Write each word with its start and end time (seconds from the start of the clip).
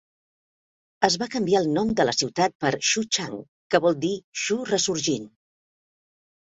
Es 1.07 1.17
va 1.23 1.27
canviar 1.35 1.61
el 1.65 1.69
nom 1.75 1.91
de 2.01 2.07
la 2.09 2.15
ciutat 2.21 2.57
per 2.65 2.73
"Xuchang", 2.95 3.39
que 3.71 3.85
vol 3.87 4.03
dir 4.09 4.15
"Xu 4.45 4.61
Ressorgint". 4.75 5.33